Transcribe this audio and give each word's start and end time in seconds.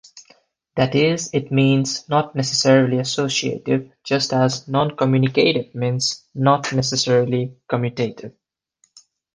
That 0.77 0.95
is, 0.95 1.29
it 1.31 1.51
means 1.51 2.09
"not 2.09 2.33
necessarily 2.33 2.97
associative" 2.97 3.91
just 4.03 4.33
as 4.33 4.65
"noncommutative" 4.65 5.75
means 5.75 6.25
"not 6.33 6.73
necessarily 6.73 7.55
commutative". 7.69 8.33